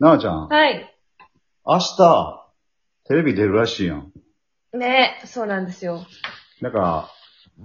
[0.00, 0.92] なあちゃん、はい。
[1.64, 2.50] 明日、
[3.04, 4.12] テレビ出るらしいやん。
[4.72, 6.04] ねそうなんですよ。
[6.60, 7.10] なんか、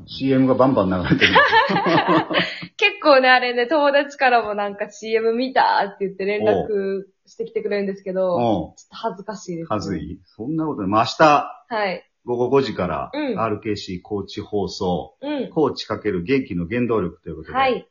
[0.05, 1.33] CM がバンバン流れてる。
[2.77, 9.73] 結構ね、あれね、友達からもなんか CM 見たって言って連絡してきてくれるんですけど、ちょうっと恥ずかしいです、ん。
[9.73, 9.97] はず。
[9.97, 10.19] い。
[10.25, 10.89] そんなことない。
[10.89, 12.05] まあ、明日、はい。
[12.25, 15.49] 午後5時から、うん RKC 高知放送、うん。
[15.49, 17.89] 高知かける元気の原動力ということで、はい。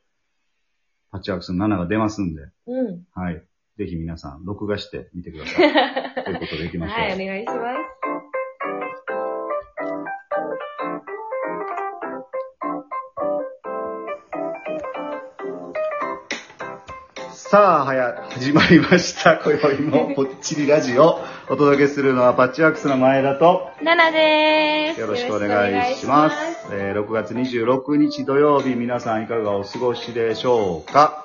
[1.11, 3.03] パッチワークスの7が出ますんで、うん。
[3.13, 3.43] はい。
[3.79, 5.55] ぜひ皆さん、録画してみてください。
[6.25, 6.99] ということで行きましょう。
[6.99, 7.79] はい、お願いします。
[17.31, 19.37] さあ、はや、始まりました。
[19.43, 21.19] 今宵も、ぽっちりラジオ。
[21.49, 24.99] お届けするのは、パッチワークスの前田と、ナナでーす。
[25.01, 26.35] よろしくお願いします。
[26.71, 31.18] えー6月26日土曜日、皆さんいかがお過ごしでしょうか？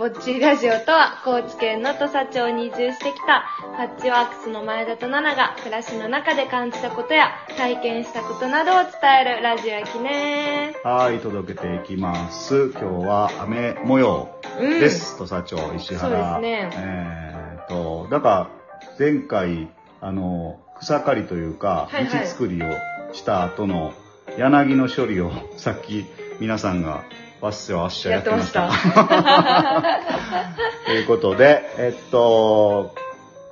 [0.00, 3.44] ぼっちりラジオとは、高知県の土佐町に移住してきた、
[3.76, 12.70] パッチワークスの前田とナナが、暮らしの中で感じたことや、体験したことなどを伝えるラジオやきねはい、届けていきます。
[12.70, 14.80] 今日は雨模様うん。
[14.80, 15.18] です。
[15.18, 16.32] 土佐町、石原。
[16.32, 18.50] そうですねえーと、だから、
[18.98, 19.68] 前回、
[20.00, 22.66] あの、草刈りというか、はいはい道作りを
[23.12, 23.92] した後の、
[24.38, 26.06] 柳の処理を、さっき、
[26.40, 27.04] 皆さんが、
[27.40, 29.90] わっしゃわっしゃややっててましたた。
[30.86, 32.94] ということで、えっと、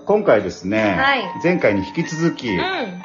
[0.05, 3.03] 今回ですね、はい前回に引き続き、うん。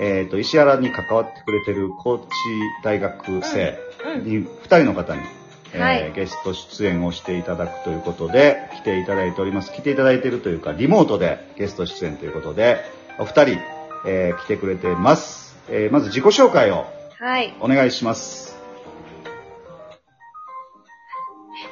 [0.00, 2.24] えっと、石原に関わってくれてる高知
[2.82, 3.78] 大学生
[4.16, 4.24] うん。
[4.24, 5.22] に、二人の方に、
[5.72, 9.72] えーはいゲスト出演をしていただくということで、来ていただいております。
[9.72, 12.84] 来ていただいているというか、リモートでゲスト出演ということで、
[13.18, 13.58] お二人、
[14.06, 15.56] えー来てくれてます。
[15.68, 16.86] えーまず自己紹介を
[17.20, 17.54] はい。
[17.60, 18.44] お願いします。
[18.44, 18.53] かい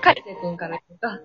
[0.03, 1.21] せいくんから言うか。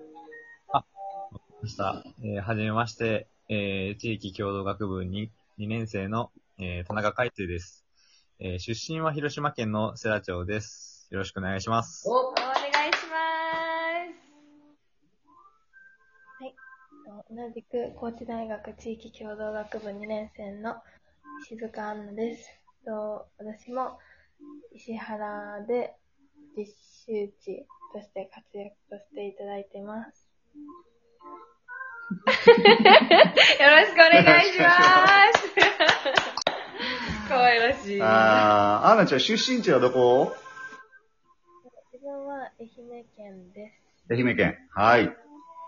[1.60, 2.04] ました。
[2.22, 7.84] えーはじめまして、えー地域共同学部に2年生の、えー田中海生です、
[8.38, 11.08] えー出身は広島県の世羅町です。
[11.10, 12.08] よろしくお願いします。
[12.08, 12.70] お、お願いし
[13.10, 14.04] は
[16.46, 16.54] い。
[17.30, 20.76] 同じく高知大学地域共同学部2年生の
[21.42, 22.48] 石塚杏奈です。
[22.84, 23.98] と私も
[24.72, 25.96] 石原で
[26.56, 26.66] 実
[27.06, 30.28] 習地として活躍としていただいてます。
[32.10, 32.24] よ
[33.70, 34.68] ろしくお願いしま
[35.32, 37.28] す。
[37.28, 38.02] かわいらしい。
[38.02, 40.34] あー、アンナちゃん出身地はどこ？
[41.92, 44.12] 自分は愛媛県です。
[44.12, 44.58] 愛媛県。
[44.74, 45.04] はい。
[45.04, 45.14] よ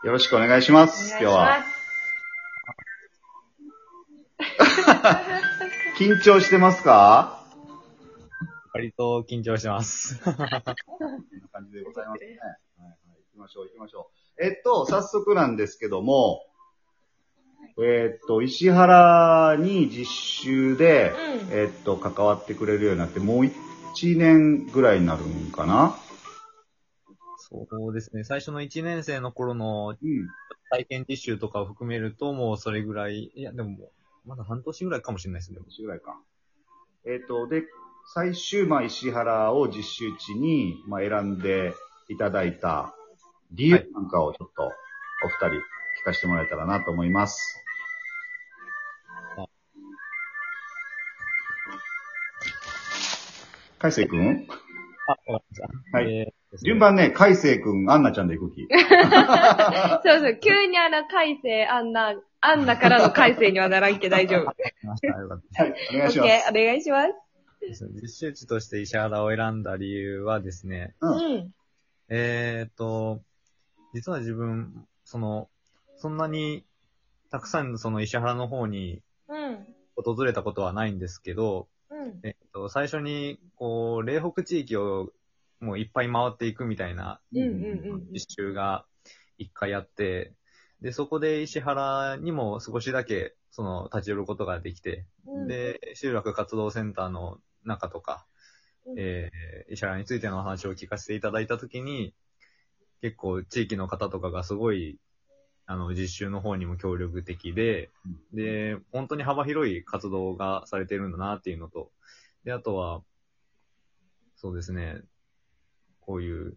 [0.04, 1.14] ろしくお願いします。
[1.14, 1.64] お願いし今日は。
[5.98, 7.39] 緊張してますか？
[8.72, 10.22] 割と緊張してます。
[10.22, 10.46] こんな
[11.52, 12.28] 感じでございますね。
[12.28, 12.58] はいはい。
[13.32, 14.44] 行きましょう、行きましょう。
[14.44, 16.42] えっと、早速なんですけども、
[17.82, 21.12] えっと、石原に実習で、
[21.50, 25.96] うんえっと、関わってくれるようになって、もう1年ぐらいになるんかな？
[27.38, 28.22] そうですね。
[28.22, 30.28] 最初の1年生の頃のうん。
[30.72, 33.90] 体験実習とかを含めると、もうそれぐらい、いや、でも
[34.24, 35.54] まだ半年ぐらいかもしれないですね。
[35.54, 36.16] でも年ぐらいか。
[37.04, 37.64] えっ、と、で、
[38.12, 41.74] 最終、まあ、石原を実習地に、まあ、選んで
[42.08, 42.92] いただいた
[43.52, 45.62] 理由なんかをちょっと、お二人
[46.02, 47.62] 聞かせてもらえたらなと思います。
[53.78, 54.46] 海星くん
[55.06, 55.60] あ、わかりまし
[55.92, 55.98] た。
[55.98, 58.66] はいえー順番ね、海星くん、アンナちゃんで行く気。
[60.02, 64.46] そうそう、急にあの、改正、あんな、あんなからの改正にはならんけ大丈夫。
[64.46, 64.56] はい、
[65.94, 66.48] お願いしまケす。
[66.48, 67.29] ー、お願いします。
[67.60, 71.54] です実習地として石原を選んだ理由はですね、うんうん。
[72.08, 73.22] えーっと、
[73.94, 75.48] 実は自分、その、
[75.96, 76.64] そんなに、
[77.30, 79.66] たくさんその石原の方にうん。
[79.96, 82.20] 訪れたことはないんですけど、うん。
[82.22, 85.12] えっと、最初に、こう、嶺北地域を
[85.60, 88.06] もういっぱい回っていくみたいなうんうんうん。
[88.12, 88.86] 実習が
[89.38, 90.32] 一回あって、
[90.80, 98.26] で、そこで石原にも少しだけ、その、立ち寄ることができて、うん、で、集落活動センターの中とか、
[98.86, 98.94] うん。
[98.98, 102.14] えー、石原についての話を聞かせていただいたときに、
[103.02, 104.98] 結構地域の方とかがすごい、
[105.66, 107.90] あの、実習の方にも協力的で、
[108.32, 111.90] で、本当に幅広い活動がされてるんだなっていうのと、
[112.44, 113.02] で、あとは、
[114.36, 115.00] そうですね、
[116.00, 116.56] こういう、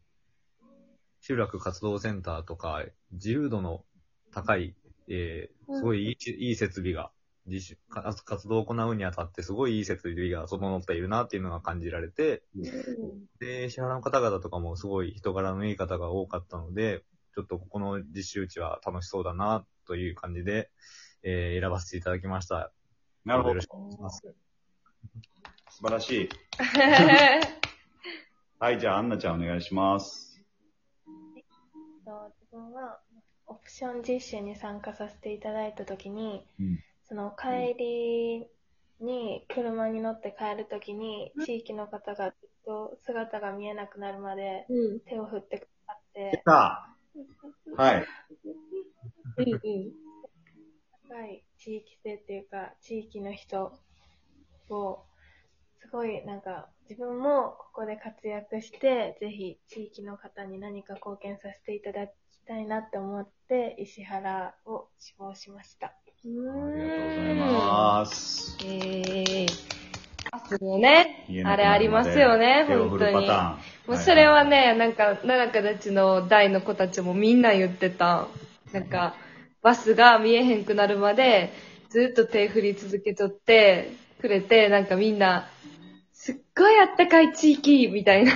[1.21, 3.85] 集落活動センターとか、自由度の
[4.31, 4.75] 高い、
[5.07, 7.11] えー、すごいいい,、いい設備が、
[7.45, 12.43] 実習か活動を行うにあたってすごいいい設備が整っているなっていうのが感じられて、
[13.39, 17.03] で、石原の方々とかもすごい人柄のいい方が多かったので、
[17.35, 20.69] ちょっとここの実習地は楽しそうだな、という感じで、
[21.23, 22.71] えー選ばせていただきました。
[23.25, 23.67] なるほどよろし。
[23.67, 24.21] くお願いします。
[25.69, 26.29] 素晴らしい。
[28.59, 30.41] はい、じゃあ、アンナちゃんお願いします。
[32.05, 33.01] と自分は、
[33.47, 38.47] オプション実習に参加させていただいたときに、うんその帰り
[38.99, 44.99] に車に乗って帰るときに、地域の方がずっと姿が見えなくなるまでうん。
[45.01, 46.95] 手を振ってくださっ出て、た
[47.75, 48.05] はい。
[49.37, 49.93] うんうん。
[51.09, 53.73] 高い地域性っていうか、地域の人
[54.69, 55.03] を、
[55.81, 62.11] すごいなんか、自分もここで活躍して、ぜひ地域の方に何か貢献させていただき
[62.47, 65.93] たいなって思って、石原を志望しました。
[66.25, 68.57] あありがとうございます。
[68.63, 69.47] えー。
[70.31, 73.27] あ、すよねあれありますよね、本当に。
[73.27, 78.27] もうそれはね、なんか、奈々香たちの代の子たちもみんな言ってた。
[78.71, 79.15] なんか、
[79.61, 81.51] バスが見えへんくなるまで、
[81.89, 83.91] ずっと手振り続けとって
[84.21, 85.49] くれて、なんかみんな、
[86.25, 88.31] すっごいあったかい地域みたいな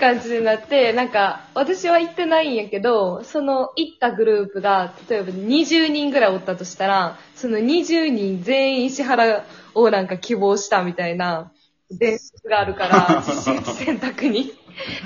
[0.00, 9.44] 感じになって、なんか、私は行ってないんやけど、その行ったグループが、例えば20人ぐらいおったとしたら、その20人全員石原
[9.74, 11.52] をなんか希望したみたいな
[11.90, 13.20] 伝説があるから、
[13.76, 14.54] 選択に。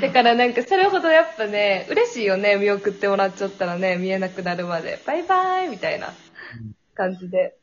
[0.01, 5.01] だからなんかそれほどやっぱね、嬉しいよね、見送ってもらっちゃったらね、見えなくなるまで。
[5.05, 6.15] バイバイみたいな
[6.95, 7.57] 感じで。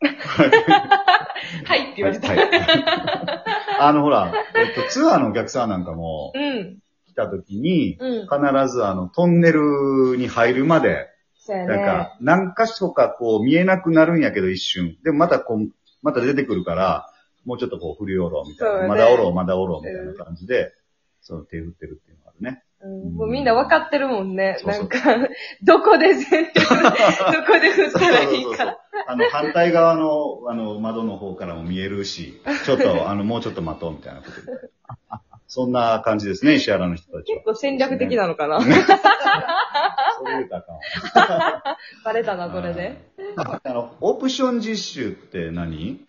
[0.00, 2.28] はいって言われた。
[2.28, 2.48] はいはい
[3.80, 6.78] あの、ほら、えっと、ツアーのお客さんなんかもうん。
[7.06, 8.26] 来た時に、うん。
[8.26, 11.76] 必ずあの、トンネルに入るまで、そうやね。
[11.76, 14.96] なんか、何箇所かこう見えなくなるんやけど一瞬。
[15.04, 15.70] でもまたこう、
[16.02, 17.08] また出てくるから、
[17.44, 18.74] もうちょっとこう振りおろうみたいな。
[18.74, 20.72] そうねまだおろう、まだおろうみたいな感じで、
[21.22, 22.64] その手振ってるっていうのがあるね。
[22.80, 24.56] うんもうみんな分かってるもんね。
[24.58, 25.28] そうそうなんか、
[25.62, 28.78] どこで全然、 どこで振ったらいいか。
[29.06, 34.70] あの、反対側の、あの、窓の方からも見えるし、ちょっと、 あの、もうちょっと待とうみたいなことで。
[35.50, 37.44] そんな感じですね、石原の人たちは結。
[37.44, 38.60] 構戦略的なのかな。
[38.60, 40.78] そういう歌か。
[42.04, 42.98] バレたな、これで。
[43.36, 46.06] あの、オプション実習って何？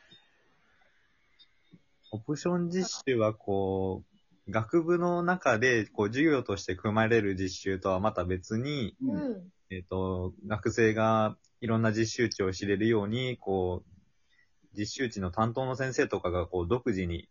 [2.11, 4.18] オプション実習はこう、
[4.49, 9.11] 学部の中で、こう、授業として組まれる実習とはまた別に、う。
[9.11, 9.51] うんん。
[9.71, 17.29] えっ、と、学生がいろんな実習地を知れるように、こう、実習地の担当の先生とかが、こう、独自に、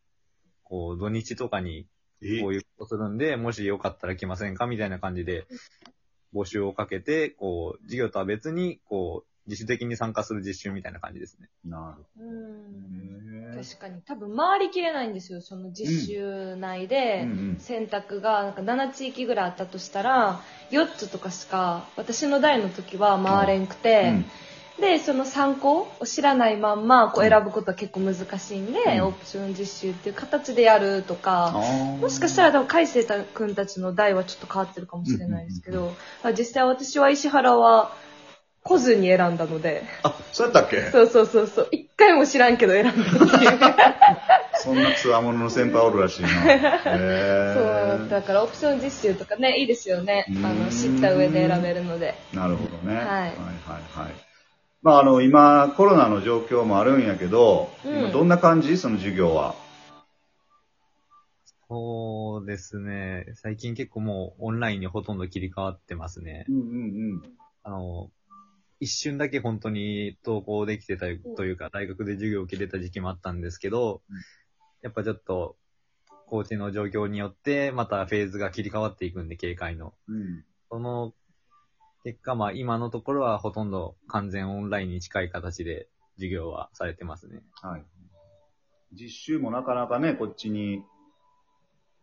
[0.62, 1.86] こう、土日とかに、
[2.20, 2.40] え？
[2.40, 4.66] こういうことするんで、もしよかったら来ませんか？
[4.66, 5.46] みたいな感じで、
[6.34, 11.48] 募集をかけて、こう、授業とは別に、こう、自主的に参加する実習みたいな感じですね。
[11.64, 13.54] なるほうん。
[13.56, 14.02] 確かに。
[14.02, 17.22] 多分回りきれないんですよ、その実習内で。
[17.24, 20.40] うんうん選択がなんか7地域ぐらいあったとしたら、
[20.70, 24.12] 4つとかしか、私の代の時は回れんくて、
[24.80, 33.04] で、その参考を知らないまんまこううん選ぶことは結構難しいんで、うんオプション実習っていう形でやるとか、ももしかしたら多分海星
[33.34, 37.92] 君たちの代はちょっと変わってるかもしれないですけど、あ実際私は石原は
[38.68, 40.90] 来ずに選んだので、あ、そうやったっけ？
[40.90, 43.58] そうそうそうそう、一回も知らんけど選んだっていう。
[44.60, 46.28] そんなツアーものの先輩おるらしいな。
[46.52, 50.26] へそう、だからオプション実習とかね、いいですよね。
[50.28, 52.14] あうんの、知った上で選べるので。
[52.34, 52.96] なるほどね。
[52.96, 53.34] はいはいはい
[54.04, 54.12] はい。
[54.82, 58.76] まああの、今コロナの状況もあるんやけど、うん今どんな感じ？
[58.76, 59.54] その授業は？
[61.68, 63.26] そうですね。
[63.34, 66.46] 最近結構もうオンラインにほとんど切り替わってますね。
[66.48, 66.58] うんう
[67.16, 67.22] ん
[67.62, 68.08] あの、
[68.80, 71.06] 一瞬だけ本当に登校できてた
[71.37, 74.16] というか、大学で授業を受けれた時期もあったんですけどうん、
[74.82, 75.56] やっぱちょっと、
[76.26, 79.94] コーチの状況によって、またフェーズが切り替わっていくんで、警戒の。
[80.08, 80.16] うん。
[80.16, 80.44] うん。
[80.70, 81.14] その
[82.04, 87.42] 結果、まあ今のところはほとんど完全オンラインに近い形で授業はされてますね。
[87.62, 87.85] はい。
[88.92, 90.82] 実習もなかなかね、こっちに、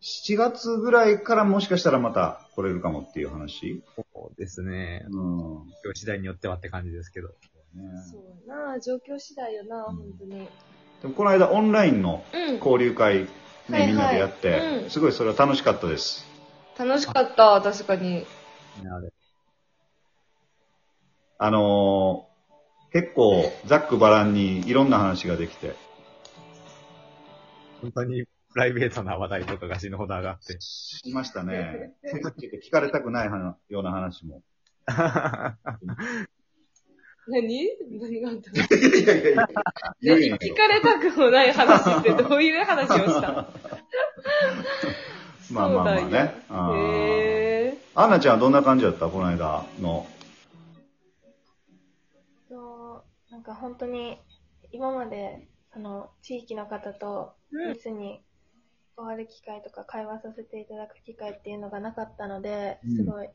[0.02, 3.84] 7月ぐらいからもしかしたらまた来れるかもっていう話？
[3.96, 5.06] そうですね。
[5.10, 5.42] うん。
[5.84, 7.30] 今日次第によってはって感じですけど。
[7.30, 7.34] ね
[8.12, 10.48] そうやな状況次第よな、うん本当に。
[11.02, 12.56] でもこの間オンラインのうん。
[12.58, 13.28] 交流会、ね
[13.70, 16.26] はいはいみんなでやって、うんすごいそれは楽しかったです。
[16.78, 18.12] 楽しかった、確かに。
[18.12, 18.26] ね
[18.92, 19.12] あれ
[21.38, 22.36] あのー
[22.94, 25.76] 結構ざっくばらんにいろんな話ができて、
[27.82, 28.24] 本当に
[28.56, 30.56] プライベートな話題とかが死ぬほど上がって。
[30.62, 31.92] しましたね。
[32.64, 34.44] 聞かれたくない話ような話も。
[37.28, 37.68] 何？
[38.00, 38.58] 何があったの？
[38.64, 43.50] 聞かれたくもない話ってどういう話をした？
[45.52, 46.34] まあまあまあね。
[46.48, 47.78] あーへー。
[48.02, 49.10] アンナちゃんはどんな感じだった？
[49.10, 50.08] この間の。
[52.48, 54.18] そう、なんか本当に、
[54.72, 58.22] 今まで、その、地域の方と、うん密に
[58.96, 63.30] 関わる機会とか会話させていただく機会っていうのがなかったのでうん、すごい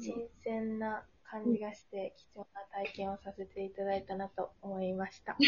[0.00, 1.02] 新鮮な
[1.34, 5.34] 感じがして、貴重な体験をさせていただいたなと思いました。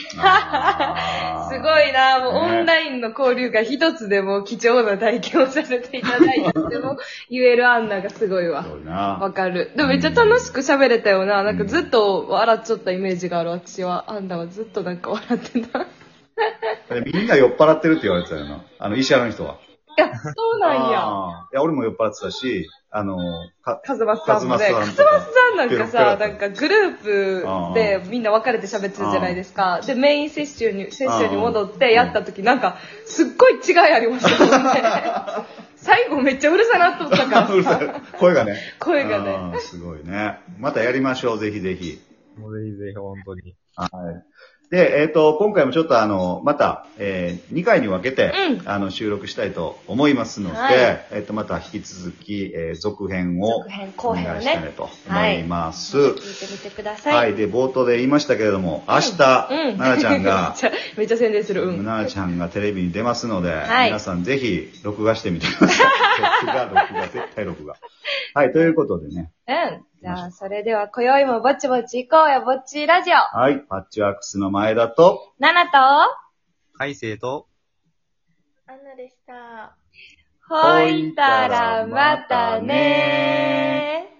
[1.49, 6.97] すごいなもうねオンラインの交流が一つでも貴重な体験をさせていただいたっても
[7.31, 8.65] 言えるアンナがすごいわ
[9.21, 9.71] わかる。
[9.77, 11.45] でもめっちゃ楽しく喋れたよな。
[11.45, 14.11] なんかずっと笑っちゃったイメージがある私は。
[14.11, 15.87] アンナはずっとなんか笑ってた。
[17.12, 18.64] みんな酔っ払ってるって言われてたよな。
[18.78, 19.57] あの、石原の人は。
[19.99, 21.07] いや、そうなんや。
[21.07, 23.16] あーいや、俺も酔っ払ってたし、あの、
[23.62, 24.64] か、カズマスさんもね。
[24.64, 29.81] カズマスカズマさんとかスさんなんかさ、なんかグループでみんな分かれて喋ってるじゃないですか。
[29.87, 32.76] で、メインセッションに、セッションに戻ってやった時なんか、
[33.07, 34.83] すっごい違いありましたもんね。
[35.76, 37.81] 最後めっちゃうるさなっとったか うるさ
[38.19, 38.57] 声がね。
[38.81, 39.35] 声がね。
[39.35, 40.40] あーすごいね。
[40.59, 42.00] またやりましょう、ぜひぜひ。
[42.38, 43.55] もうぜひぜひ、本当に。
[43.76, 44.25] はい。
[44.70, 55.96] で、えっ、と、今回もちょっとあの、また、え2回に分けて、うんあの、収録したいと思いますので、はいえっ、と、また引き続き、えー続編を続編お願い後編をねしたいと思います。
[55.96, 57.14] 聞いてみてください。
[57.14, 57.35] はい。
[57.35, 59.16] で、冒頭で言いましたけれども、明日、うん。
[59.16, 61.62] 奈々ちゃんが めっ、ちゃ、めっちゃ宣伝する。
[61.62, 61.85] うん。
[61.85, 65.87] 奈々ちゃんがテレビに出ますので、はい皆さんぜひ、録画してみてください。
[66.23, 67.76] 録画、録画、絶対録画。
[68.35, 69.85] はい、ということでね、うん。
[70.02, 73.16] じゃあ、それでは、今宵もぼちぼち行こうよ、ぼっちラジオ。
[73.16, 75.78] はい、パッチワークスの前田と、ナナと、
[76.75, 77.49] 海星と、
[78.66, 79.76] アンナでした。
[80.49, 84.15] ほいたらまたねー。